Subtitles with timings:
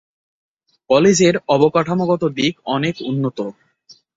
[0.89, 3.37] কলেজের অবকাঠামোগত দিক অনেক উন্নত।